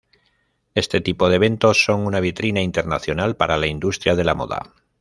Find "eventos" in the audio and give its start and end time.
1.35-1.83